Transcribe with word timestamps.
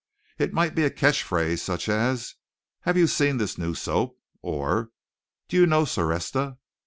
It 0.39 0.51
might 0.51 0.73
be 0.73 0.83
a 0.83 0.89
catch 0.89 1.21
phrase 1.21 1.61
such 1.61 1.87
as 1.87 2.33
"Have 2.79 2.97
You 2.97 3.05
Seen 3.05 3.37
This 3.37 3.59
New 3.59 3.75
Soap?" 3.75 4.17
or 4.41 4.89
"Do 5.47 5.57
You 5.57 5.67
Know 5.67 5.85
Soresda? 5.85 6.57